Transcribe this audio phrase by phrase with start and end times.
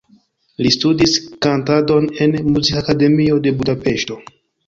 [0.65, 1.11] Li studis
[1.45, 4.21] kantadon en Muzikakademio de Budapeŝto.